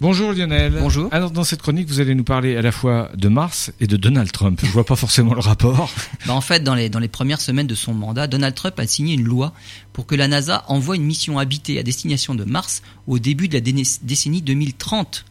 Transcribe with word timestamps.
Bonjour 0.00 0.32
Lionel. 0.32 0.78
Bonjour. 0.80 1.08
Alors 1.10 1.32
dans 1.32 1.42
cette 1.42 1.60
chronique, 1.60 1.88
vous 1.88 1.98
allez 1.98 2.14
nous 2.14 2.22
parler 2.22 2.56
à 2.56 2.62
la 2.62 2.70
fois 2.70 3.10
de 3.16 3.28
Mars 3.28 3.72
et 3.80 3.88
de 3.88 3.96
Donald 3.96 4.30
Trump. 4.30 4.60
Je 4.62 4.70
vois 4.70 4.84
pas 4.84 4.94
forcément 4.94 5.34
le 5.34 5.40
rapport. 5.40 5.90
Bah, 6.26 6.34
en 6.34 6.40
fait, 6.40 6.62
dans 6.62 6.74
les, 6.74 6.88
dans 6.88 6.98
les 6.98 7.08
premières 7.08 7.40
semaines 7.40 7.66
de 7.66 7.74
son 7.74 7.94
mandat, 7.94 8.26
Donald 8.26 8.54
Trump 8.54 8.78
a 8.78 8.86
signé 8.86 9.14
une 9.14 9.24
loi 9.24 9.52
pour 9.92 10.06
que 10.06 10.14
la 10.14 10.28
NASA 10.28 10.64
envoie 10.68 10.94
une 10.94 11.04
mission 11.04 11.38
habitée 11.38 11.78
à 11.78 11.82
destination 11.82 12.34
de 12.34 12.44
Mars 12.44 12.82
au 13.06 13.18
début 13.18 13.48
de 13.48 13.54
la 13.54 13.60
décennie 13.60 14.42
2030. 14.42 15.24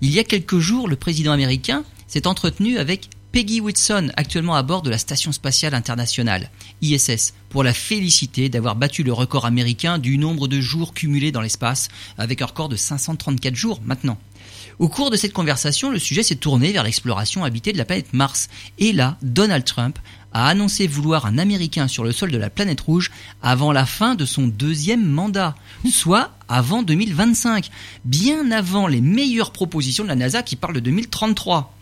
Il 0.00 0.10
y 0.10 0.18
a 0.18 0.24
quelques 0.24 0.58
jours, 0.58 0.88
le 0.88 0.96
président 0.96 1.32
américain 1.32 1.84
s'est 2.06 2.26
entretenu 2.26 2.78
avec 2.78 3.10
Peggy 3.32 3.60
Whitson, 3.60 4.10
actuellement 4.16 4.56
à 4.56 4.64
bord 4.64 4.82
de 4.82 4.90
la 4.90 4.98
Station 4.98 5.30
spatiale 5.30 5.74
internationale, 5.74 6.50
ISS, 6.82 7.32
pour 7.48 7.62
la 7.62 7.72
féliciter 7.72 8.48
d'avoir 8.48 8.74
battu 8.74 9.04
le 9.04 9.12
record 9.12 9.46
américain 9.46 9.98
du 9.98 10.18
nombre 10.18 10.48
de 10.48 10.60
jours 10.60 10.94
cumulés 10.94 11.30
dans 11.30 11.40
l'espace, 11.40 11.88
avec 12.18 12.42
un 12.42 12.46
record 12.46 12.68
de 12.68 12.74
534 12.74 13.54
jours 13.54 13.80
maintenant. 13.84 14.18
Au 14.80 14.88
cours 14.88 15.10
de 15.10 15.16
cette 15.16 15.32
conversation, 15.32 15.90
le 15.90 16.00
sujet 16.00 16.24
s'est 16.24 16.36
tourné 16.36 16.72
vers 16.72 16.82
l'exploration 16.82 17.44
habitée 17.44 17.72
de 17.72 17.78
la 17.78 17.84
planète 17.84 18.12
Mars. 18.12 18.48
Et 18.78 18.92
là, 18.92 19.16
Donald 19.22 19.64
Trump 19.64 20.00
a 20.32 20.48
annoncé 20.48 20.88
vouloir 20.88 21.24
un 21.26 21.38
Américain 21.38 21.86
sur 21.86 22.02
le 22.02 22.10
sol 22.10 22.32
de 22.32 22.38
la 22.38 22.50
planète 22.50 22.80
rouge 22.80 23.12
avant 23.42 23.70
la 23.70 23.86
fin 23.86 24.16
de 24.16 24.24
son 24.24 24.48
deuxième 24.48 25.06
mandat, 25.06 25.54
soit 25.88 26.32
avant 26.48 26.82
2025, 26.82 27.70
bien 28.04 28.50
avant 28.50 28.88
les 28.88 29.00
meilleures 29.00 29.52
propositions 29.52 30.02
de 30.02 30.08
la 30.08 30.16
NASA 30.16 30.42
qui 30.42 30.56
parlent 30.56 30.74
de 30.74 30.80
2033. 30.80 31.72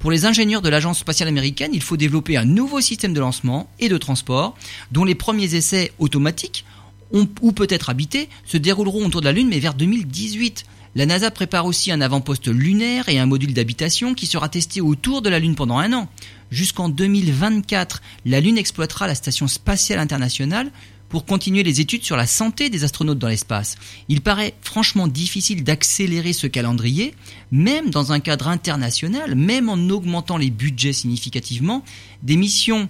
Pour 0.00 0.10
les 0.10 0.24
ingénieurs 0.24 0.62
de 0.62 0.70
l'Agence 0.70 1.00
spatiale 1.00 1.28
américaine, 1.28 1.72
il 1.74 1.82
faut 1.82 1.98
développer 1.98 2.38
un 2.38 2.46
nouveau 2.46 2.80
système 2.80 3.12
de 3.12 3.20
lancement 3.20 3.68
et 3.80 3.90
de 3.90 3.98
transport 3.98 4.56
dont 4.92 5.04
les 5.04 5.14
premiers 5.14 5.54
essais 5.54 5.92
automatiques 5.98 6.64
ou 7.12 7.52
peut-être 7.52 7.90
habités 7.90 8.30
se 8.46 8.56
dérouleront 8.56 9.04
autour 9.04 9.20
de 9.20 9.26
la 9.26 9.32
Lune 9.32 9.50
mais 9.50 9.58
vers 9.58 9.74
2018. 9.74 10.64
La 10.94 11.04
NASA 11.04 11.30
prépare 11.30 11.66
aussi 11.66 11.92
un 11.92 12.00
avant-poste 12.00 12.48
lunaire 12.48 13.10
et 13.10 13.18
un 13.18 13.26
module 13.26 13.52
d'habitation 13.52 14.14
qui 14.14 14.24
sera 14.24 14.48
testé 14.48 14.80
autour 14.80 15.20
de 15.20 15.28
la 15.28 15.38
Lune 15.38 15.54
pendant 15.54 15.76
un 15.76 15.92
an. 15.92 16.08
Jusqu'en 16.50 16.88
2024, 16.88 18.00
la 18.24 18.40
Lune 18.40 18.56
exploitera 18.56 19.06
la 19.06 19.14
Station 19.14 19.48
spatiale 19.48 19.98
internationale 19.98 20.72
pour 21.10 21.26
continuer 21.26 21.62
les 21.62 21.82
études 21.82 22.04
sur 22.04 22.16
la 22.16 22.26
santé 22.26 22.70
des 22.70 22.84
astronautes 22.84 23.18
dans 23.18 23.28
l'espace. 23.28 23.76
Il 24.08 24.22
paraît 24.22 24.54
franchement 24.62 25.08
difficile 25.08 25.62
d'accélérer 25.62 26.32
ce 26.32 26.46
calendrier, 26.46 27.14
même 27.50 27.90
dans 27.90 28.12
un 28.12 28.20
cadre 28.20 28.48
international, 28.48 29.34
même 29.34 29.68
en 29.68 29.90
augmentant 29.90 30.38
les 30.38 30.50
budgets 30.50 30.94
significativement, 30.94 31.84
des 32.22 32.36
missions 32.36 32.88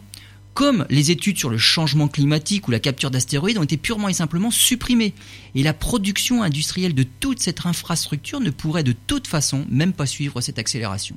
comme 0.52 0.84
les 0.90 1.10
études 1.10 1.38
sur 1.38 1.48
le 1.48 1.58
changement 1.58 2.08
climatique 2.08 2.68
ou 2.68 2.70
la 2.70 2.80
capture 2.80 3.10
d'astéroïdes 3.10 3.58
ont 3.58 3.62
été 3.62 3.76
purement 3.76 4.08
et 4.08 4.12
simplement 4.12 4.50
supprimées. 4.50 5.14
Et 5.54 5.62
la 5.62 5.72
production 5.72 6.42
industrielle 6.42 6.94
de 6.94 7.04
toute 7.04 7.40
cette 7.40 7.64
infrastructure 7.66 8.40
ne 8.40 8.50
pourrait 8.50 8.82
de 8.82 8.94
toute 9.06 9.26
façon 9.26 9.64
même 9.70 9.92
pas 9.92 10.06
suivre 10.06 10.40
cette 10.40 10.58
accélération. 10.58 11.16